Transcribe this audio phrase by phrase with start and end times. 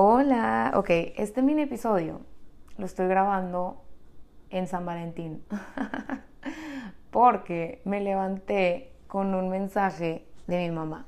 [0.00, 2.20] Hola, ok, este mini episodio
[2.76, 3.82] lo estoy grabando
[4.48, 5.42] en San Valentín
[7.10, 11.04] porque me levanté con un mensaje de mi mamá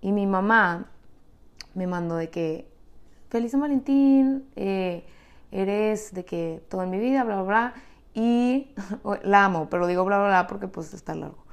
[0.00, 0.86] y mi mamá
[1.74, 2.66] me mandó de que
[3.28, 5.04] feliz San Valentín, eh,
[5.50, 7.74] eres de que todo en mi vida, bla, bla, bla,
[8.14, 8.74] y
[9.22, 11.44] la amo, pero digo bla, bla, bla porque pues está largo.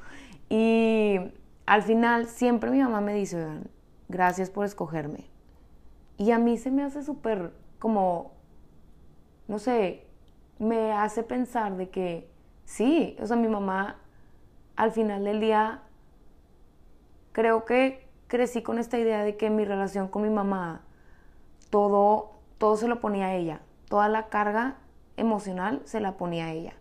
[0.48, 1.20] Y
[1.66, 3.46] al final siempre mi mamá me dice,
[4.08, 5.33] gracias por escogerme.
[6.18, 8.31] Y a mí se me hace súper como,
[9.48, 10.05] no sé,
[10.59, 12.30] me hace pensar de que
[12.66, 13.98] sí, o sea, mi mamá
[14.76, 15.81] al final del día
[17.31, 20.81] creo que crecí con esta idea de que mi relación con mi mamá
[21.70, 24.77] todo todo se lo ponía a ella, toda la carga
[25.18, 26.73] emocional se la ponía a ella.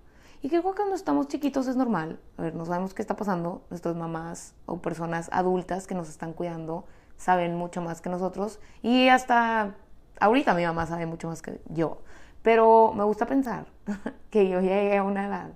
[0.42, 2.20] Y creo que cuando estamos chiquitos es normal.
[2.37, 3.62] A ver, no sabemos qué está pasando.
[3.70, 6.84] Nuestras mamás o personas adultas que nos están cuidando
[7.22, 8.58] saben mucho más que nosotros.
[8.82, 9.76] Y hasta
[10.18, 11.98] ahorita mi mamá sabe mucho más que yo.
[12.42, 13.66] Pero me gusta pensar
[14.30, 15.51] que yo llegué a una edad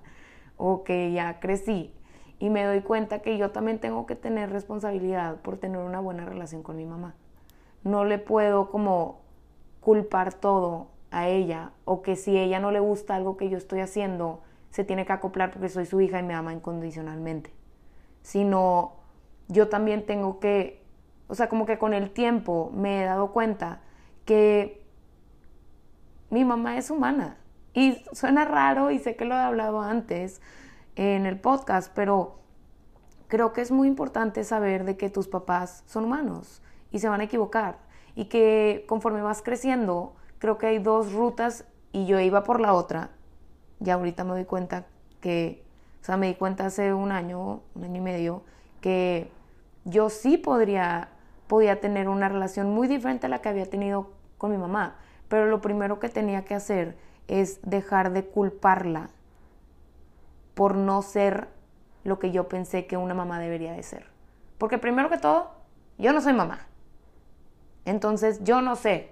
[0.55, 1.93] o que ya crecí
[2.39, 6.23] y me doy cuenta que yo también tengo que tener responsabilidad por tener una buena
[6.23, 7.15] relación con mi mamá.
[7.83, 9.21] No le puedo como
[9.81, 13.81] culpar todo a ella o que si ella no le gusta algo que yo estoy
[13.81, 17.51] haciendo, se tiene que acoplar porque soy su hija y me ama incondicionalmente.
[18.21, 18.93] Sino
[19.47, 20.85] yo también tengo que,
[21.27, 23.81] o sea, como que con el tiempo me he dado cuenta
[24.25, 24.83] que
[26.29, 27.37] mi mamá es humana.
[27.73, 30.41] Y suena raro y sé que lo he hablado antes
[30.95, 32.39] en el podcast, pero
[33.27, 36.61] creo que es muy importante saber de que tus papás son humanos
[36.91, 37.77] y se van a equivocar
[38.15, 42.73] y que conforme vas creciendo, creo que hay dos rutas y yo iba por la
[42.73, 43.11] otra
[43.79, 44.85] ya ahorita me doy cuenta
[45.21, 45.63] que,
[46.01, 48.43] o sea, me di cuenta hace un año, un año y medio,
[48.81, 49.29] que
[49.85, 51.09] yo sí podría,
[51.47, 54.95] podía tener una relación muy diferente a la que había tenido con mi mamá.
[55.27, 59.09] Pero lo primero que tenía que hacer es dejar de culparla
[60.53, 61.49] por no ser
[62.03, 64.07] lo que yo pensé que una mamá debería de ser.
[64.57, 65.51] Porque primero que todo,
[65.97, 66.67] yo no soy mamá.
[67.85, 69.11] Entonces yo no sé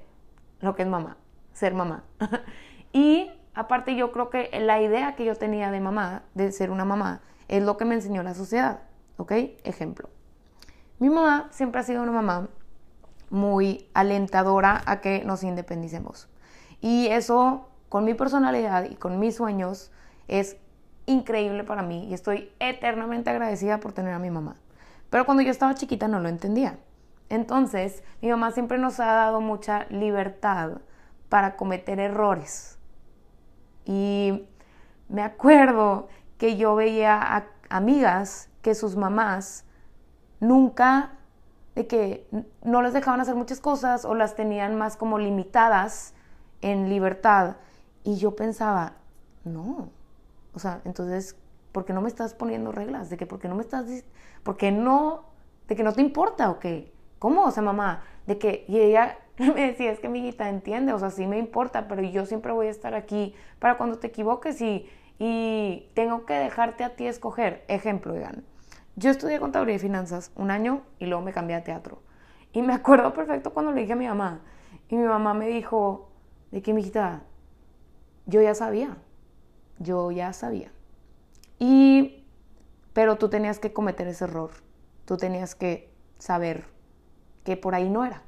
[0.61, 1.17] lo que es mamá,
[1.53, 2.03] ser mamá.
[2.93, 6.85] y aparte yo creo que la idea que yo tenía de mamá, de ser una
[6.85, 8.79] mamá, es lo que me enseñó la sociedad,
[9.17, 9.31] ¿ok?
[9.63, 10.09] Ejemplo.
[10.99, 12.47] Mi mamá siempre ha sido una mamá
[13.29, 16.29] muy alentadora a que nos independicemos.
[16.81, 19.91] Y eso, con mi personalidad y con mis sueños,
[20.27, 20.57] es
[21.05, 24.55] increíble para mí y estoy eternamente agradecida por tener a mi mamá.
[25.09, 26.77] Pero cuando yo estaba chiquita no lo entendía.
[27.29, 30.81] Entonces, mi mamá siempre nos ha dado mucha libertad
[31.29, 32.75] para cometer errores
[33.85, 34.47] y
[35.07, 36.07] me acuerdo
[36.37, 39.65] que yo veía a amigas que sus mamás
[40.47, 41.11] nunca,
[41.75, 42.27] de que
[42.63, 46.13] no les dejaban hacer muchas cosas o las tenían más como limitadas
[46.61, 47.57] en libertad.
[48.03, 48.93] Y yo pensaba,
[49.43, 49.89] no,
[50.53, 51.37] o sea, entonces,
[51.71, 53.09] ¿por qué no me estás poniendo reglas?
[53.09, 53.85] De que, ¿por qué no me estás,
[54.43, 55.25] por qué no,
[55.67, 56.93] de que no te importa o qué?
[57.19, 57.43] ¿Cómo?
[57.43, 60.99] O sea, mamá, de que, y ella me decía, es que mi hijita entiende, o
[60.99, 64.61] sea, sí me importa, pero yo siempre voy a estar aquí para cuando te equivoques
[64.61, 64.87] y,
[65.19, 67.65] y tengo que dejarte a ti escoger.
[67.67, 68.45] Ejemplo, digan,
[68.95, 72.01] yo estudié contaduría y finanzas un año y luego me cambié a teatro.
[72.53, 74.41] Y me acuerdo perfecto cuando le dije a mi mamá,
[74.87, 76.09] y mi mamá me dijo,
[76.51, 77.23] de que mi hijita,
[78.25, 78.97] yo ya sabía,
[79.79, 80.71] yo ya sabía.
[81.59, 82.25] Y,
[82.93, 84.51] pero tú tenías que cometer ese error,
[85.05, 86.65] tú tenías que saber
[87.43, 88.23] que por ahí no era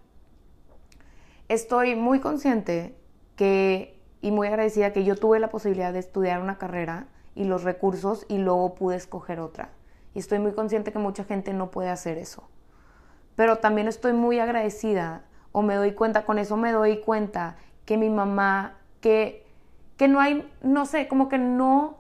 [1.48, 2.98] estoy muy consciente
[3.36, 7.64] que y muy agradecida que yo tuve la posibilidad de estudiar una carrera y los
[7.64, 9.70] recursos y luego pude escoger otra.
[10.14, 12.50] Y estoy muy consciente que mucha gente no puede hacer eso.
[13.36, 17.98] Pero también estoy muy agradecida o me doy cuenta, con eso me doy cuenta que
[17.98, 19.46] mi mamá, que,
[19.96, 21.98] que no hay, no sé, como que no,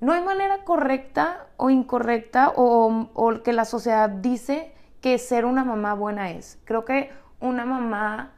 [0.00, 5.64] no hay manera correcta o incorrecta o, o que la sociedad dice que ser una
[5.64, 6.58] mamá buena es.
[6.64, 7.10] Creo que
[7.40, 8.32] una mamá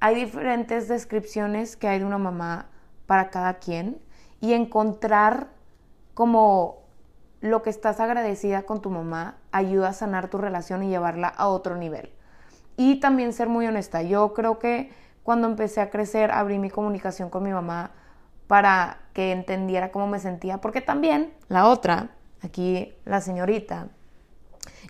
[0.00, 2.66] hay diferentes descripciones que hay de una mamá
[3.06, 4.00] para cada quien
[4.40, 5.48] y encontrar
[6.14, 6.82] como
[7.40, 11.48] lo que estás agradecida con tu mamá ayuda a sanar tu relación y llevarla a
[11.48, 12.10] otro nivel.
[12.76, 14.02] Y también ser muy honesta.
[14.02, 14.90] Yo creo que
[15.22, 17.90] cuando empecé a crecer abrí mi comunicación con mi mamá
[18.46, 22.10] para que entendiera cómo me sentía, porque también la otra,
[22.42, 23.88] aquí la señorita,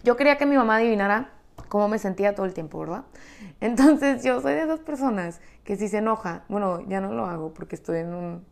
[0.05, 1.31] yo quería que mi mamá adivinara
[1.69, 3.05] cómo me sentía todo el tiempo, ¿verdad?
[3.61, 7.53] Entonces yo soy de esas personas que si se enoja, bueno, ya no lo hago
[7.53, 8.45] porque estoy en un,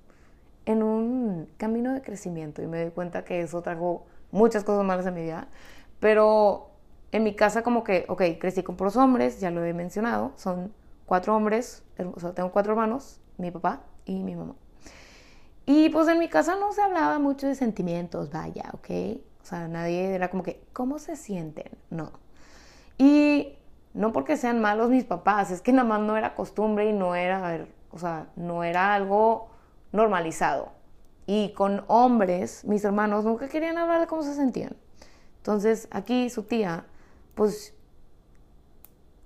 [1.56, 5.22] camino de crecimiento y me doy cuenta que eso trajo muchas cosas malas en mi
[5.22, 5.48] vida,
[6.00, 6.70] pero
[7.12, 10.72] en mi casa como que, ok, crecí con puros hombres, ya lo he mencionado, son
[11.06, 11.84] cuatro hombres,
[12.14, 14.54] o sea, tengo cuatro hermanos, mi papá y mi mamá.
[15.64, 19.20] Y pues en mi casa no se hablaba mucho de sentimientos, vaya, ¿ok?
[19.42, 21.70] O sea, nadie era como que, ¿cómo se sienten?
[21.90, 22.12] No.
[22.98, 23.56] Y
[23.94, 27.14] no porque sean malos mis papás, es que nada más no era costumbre y no
[27.14, 29.48] era, o sea, no era algo
[29.92, 30.75] normalizado.
[31.26, 34.76] Y con hombres, mis hermanos nunca querían hablar de cómo se sentían.
[35.38, 36.84] Entonces, aquí su tía,
[37.34, 37.74] pues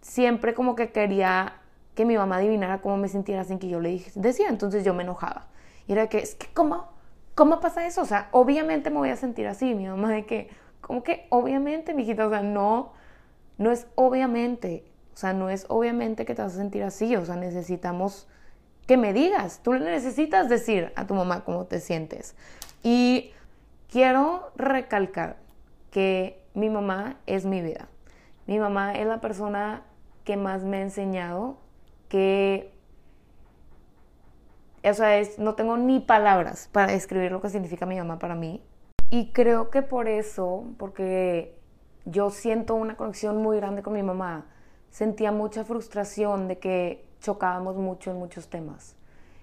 [0.00, 1.60] siempre como que quería
[1.94, 4.48] que mi mamá adivinara cómo me sintiera sin que yo le decía.
[4.48, 5.48] Entonces yo me enojaba.
[5.86, 6.88] Y era que, es que, ¿cómo?
[7.34, 8.02] ¿Cómo pasa eso?
[8.02, 9.74] O sea, obviamente me voy a sentir así.
[9.74, 10.48] Mi mamá de que,
[10.80, 12.92] como que, obviamente, mijita, o sea, no,
[13.58, 14.84] no es obviamente.
[15.14, 17.16] O sea, no es obviamente que te vas a sentir así.
[17.16, 18.28] O sea, necesitamos
[18.90, 19.60] que me digas.
[19.62, 22.34] Tú necesitas decir a tu mamá cómo te sientes.
[22.82, 23.30] Y
[23.88, 25.36] quiero recalcar
[25.92, 27.86] que mi mamá es mi vida.
[28.48, 29.84] Mi mamá es la persona
[30.24, 31.58] que más me ha enseñado
[32.08, 32.74] que,
[34.82, 38.34] o sea, es, no tengo ni palabras para describir lo que significa mi mamá para
[38.34, 38.60] mí.
[39.08, 41.56] Y creo que por eso, porque
[42.06, 44.46] yo siento una conexión muy grande con mi mamá,
[44.90, 48.96] sentía mucha frustración de que chocábamos mucho en muchos temas.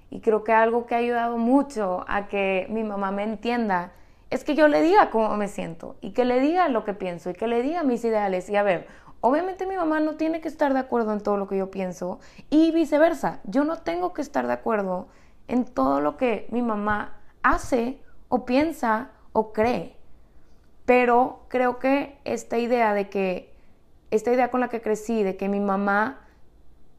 [0.10, 3.92] Y creo que algo que ha ayudado mucho a que mi mamá me entienda
[4.30, 7.30] es que yo le diga cómo me siento y que le diga lo que pienso
[7.30, 8.50] y que le diga mis ideales.
[8.50, 8.88] Y a ver,
[9.22, 12.20] obviamente mi mamá no tiene que estar de acuerdo en todo lo que yo pienso
[12.50, 13.40] y viceversa.
[13.44, 15.08] Yo no tengo que estar de acuerdo
[15.48, 19.96] en todo lo que mi mamá hace o piensa o cree.
[20.86, 23.54] Pero creo que esta idea de que,
[24.12, 26.27] esta idea con la que crecí, de que mi mamá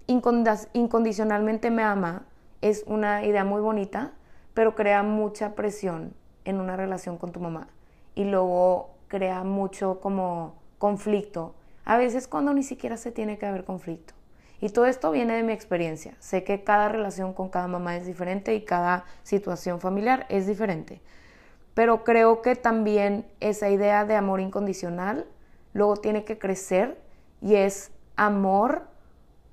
[0.09, 2.25] incondicionalmente me ama,
[2.61, 4.13] es una idea muy bonita,
[4.55, 6.15] pero crea mucha presión
[6.45, 7.69] en una relación con tu mamá
[8.15, 13.65] y luego crea mucho como conflicto, a veces cuando ni siquiera se tiene que haber
[13.65, 14.15] conflicto.
[14.61, 16.17] Y todo esto viene de mi experiencia.
[16.19, 21.01] Sé que cada relación con cada mamá es diferente y cada situación familiar es diferente.
[21.75, 25.27] Pero creo que también esa idea de amor incondicional
[25.75, 27.01] luego tiene que crecer
[27.41, 28.83] y es amor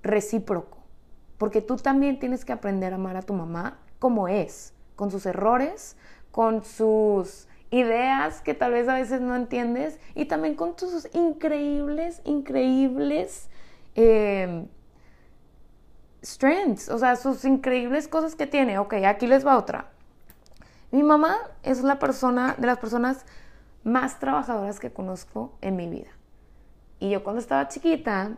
[0.05, 0.77] recíproco.
[1.37, 5.25] Porque tú también tienes que aprender a amar a tu mamá como es, con sus
[5.25, 5.97] errores,
[6.31, 12.21] con sus ideas que tal vez a veces no entiendes y también con tus increíbles,
[12.23, 13.49] increíbles
[13.95, 14.67] em,
[16.23, 18.79] strengths, o sea, sus increíbles cosas que tiene.
[18.79, 19.91] Ok, aquí les va otra.
[20.91, 23.25] Mi mamá es la persona, de las personas
[23.83, 26.09] más trabajadoras que conozco en mi vida.
[26.99, 28.37] Y yo cuando estaba chiquita,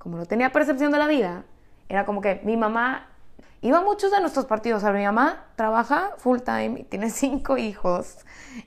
[0.00, 1.44] como no tenía percepción de la vida,
[1.88, 3.10] era como que mi mamá
[3.62, 4.84] Iba a muchos de nuestros partidos.
[4.84, 8.24] A mi mamá trabaja full time y tiene cinco hijos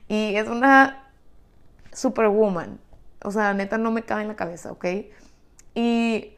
[0.08, 1.08] y es una
[1.92, 2.78] superwoman.
[3.24, 4.84] O sea, neta no me cabe en la cabeza, ¿ok?
[5.74, 6.36] Y,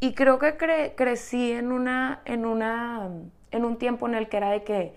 [0.00, 3.08] y creo que crecí en una, en una,
[3.52, 4.96] en un tiempo en el que era de que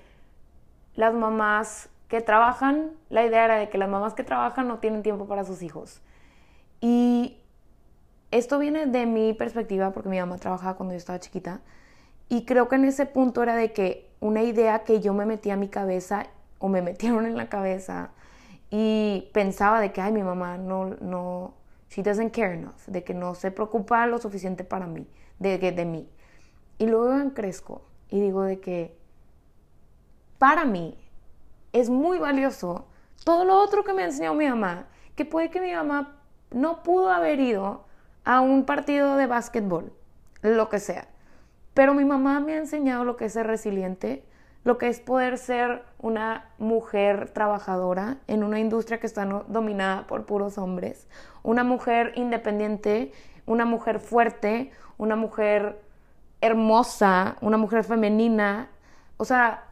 [0.96, 5.04] las mamás que trabajan, la idea era de que las mamás que trabajan no tienen
[5.04, 6.02] tiempo para sus hijos.
[6.82, 7.38] Y
[8.32, 11.62] esto viene de mi perspectiva, porque mi mamá trabajaba cuando yo estaba chiquita.
[12.30, 15.54] Y creo que en ese punto era de que una idea que yo me metía
[15.54, 16.28] a mi cabeza
[16.60, 18.12] o me metieron en la cabeza
[18.70, 21.54] y pensaba de que, ay, mi mamá no, no,
[21.90, 25.08] she doesn't care enough, de que no se preocupa lo suficiente para mí,
[25.40, 26.08] de, de, de mí.
[26.78, 28.96] Y luego crezco y digo de que
[30.38, 30.98] para mí
[31.74, 32.86] es muy valioso
[33.24, 36.20] todo lo otro que me ha enseñado mi mamá, que puede que mi mamá
[36.52, 37.86] no pudo haber ido
[38.24, 39.94] a un partido de básquetbol,
[40.42, 41.08] lo que sea
[41.80, 44.26] pero mi mamá me ha enseñado lo que es ser resiliente,
[44.66, 50.26] lo que es poder ser una mujer trabajadora en una industria que está dominada por
[50.26, 51.08] puros hombres,
[51.42, 53.14] una mujer independiente,
[53.46, 55.82] una mujer fuerte, una mujer
[56.42, 58.68] hermosa, una mujer femenina.
[59.16, 59.64] O sea,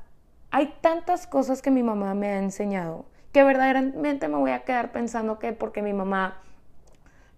[0.49, 4.93] hay tantas cosas que mi mamá me ha enseñado que verdaderamente me voy a quedar
[4.93, 6.39] pensando que porque mi mamá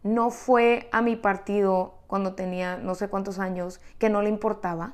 [0.04, 4.94] no fue a mi partido cuando tenía no sé cuántos años, que no le importaba,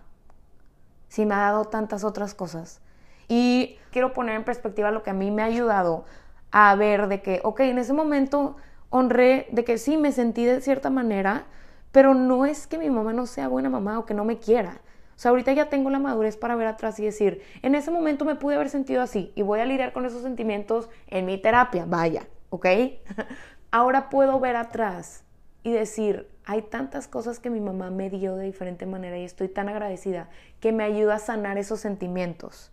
[1.07, 2.81] si me ha dado tantas otras cosas.
[3.27, 6.05] Y quiero poner en perspectiva lo que a mí me ha ayudado
[6.51, 8.57] a ver de que, ok, en ese momento
[8.89, 11.45] honré de que sí, me sentí de cierta manera,
[11.91, 14.81] pero no es que mi mamá no sea buena mamá o que no me quiera.
[15.15, 18.25] O sea, ahorita ya tengo la madurez para ver atrás y decir, en ese momento
[18.25, 21.85] me pude haber sentido así y voy a lidiar con esos sentimientos en mi terapia,
[21.88, 22.65] vaya, ¿ok?
[23.75, 25.25] Ahora puedo ver atrás
[25.62, 29.50] y decir, hay tantas cosas que mi mamá me dio de diferente manera y estoy
[29.50, 30.29] tan agradecida
[30.62, 32.72] que me ayuda a sanar esos sentimientos.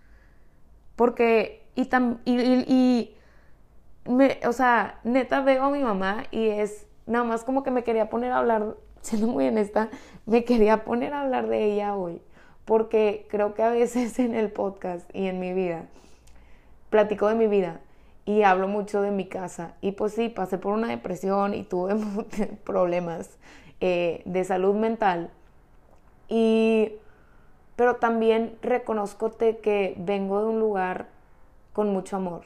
[0.94, 1.90] Porque, y,
[2.24, 3.16] y,
[4.08, 7.82] me, o sea, neta veo a mi mamá y es nada más como que me
[7.82, 9.88] quería poner a hablar siendo muy honesta,
[10.24, 12.22] me quería poner a hablar de ella hoy,
[12.64, 15.86] porque creo que a veces en el podcast y en mi vida,
[16.90, 17.80] platico de mi vida
[18.24, 19.74] y hablo mucho de mi casa.
[19.80, 21.96] Y pues sí, pasé por una depresión y tuve
[22.64, 23.38] problemas
[23.80, 25.30] eh, de salud mental.
[26.28, 26.92] Y,
[27.76, 31.08] pero también reconozco que vengo de un lugar
[31.72, 32.44] con mucho amor,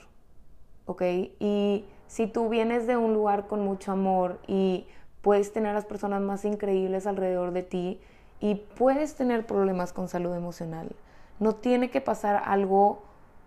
[0.87, 1.03] ¿ok?
[1.41, 4.87] Y si tú vienes de un lugar con mucho amor y
[5.23, 8.01] puedes tener las personas más increíbles alrededor de ti
[8.41, 10.91] y puedes tener problemas con salud emocional,
[11.39, 13.03] no tiene que pasar algo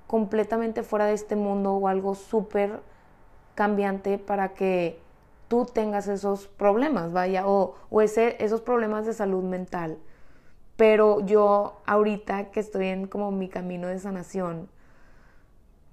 [0.09, 2.79] completamente fuera de este mundo o algo súper
[3.53, 4.99] cambiante para que
[5.47, 9.99] tú tengas esos problemas, vaya, o, o esos problemas de salud mental.
[10.77, 14.67] Pero yo ahorita que estoy en como mi camino de sanación,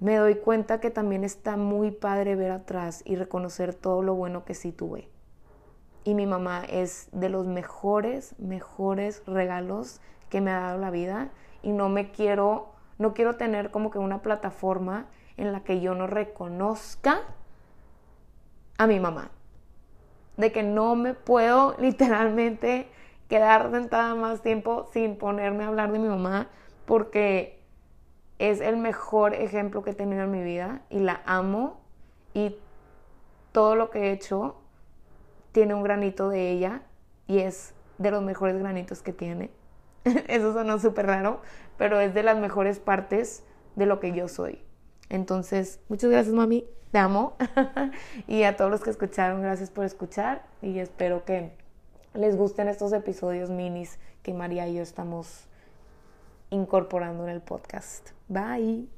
[0.01, 4.47] me doy cuenta que también está muy padre ver atrás y reconocer todo lo bueno
[4.47, 5.11] que sí tuve.
[6.05, 11.33] Y mi mamá es de los mejores, mejores regalos que me ha dado la vida
[11.63, 15.95] y no me quiero no quiero tener como que una plataforma en la que yo
[15.95, 17.21] no reconozca
[18.79, 19.31] a mi mamá.
[20.37, 22.89] De que no me puedo literalmente
[23.29, 26.49] quedar sentada más tiempo sin ponerme a hablar de mi mamá
[26.85, 27.61] porque
[28.39, 31.81] es el mejor ejemplo que he tenido en mi vida y la amo
[32.35, 32.57] y
[33.53, 34.57] todo lo que he hecho
[35.53, 36.83] tiene un granito de ella
[37.27, 39.51] y es de los mejores granitos que tiene.
[40.29, 41.41] Eso sonó súper raro,
[41.77, 43.43] pero es de las mejores partes
[43.75, 44.61] de lo que yo soy.
[45.09, 46.67] Entonces, muchas gracias, mami.
[46.93, 47.37] Te amo.
[48.27, 50.47] y a todos los que escucharon, gracias por escuchar.
[50.63, 51.53] Y espero que
[52.15, 55.45] les gusten estos episodios minis que María y yo estamos
[56.51, 58.11] incorporando en el podcast.
[58.29, 58.96] Bye.